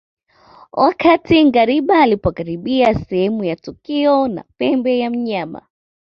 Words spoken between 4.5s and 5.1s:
pembe ya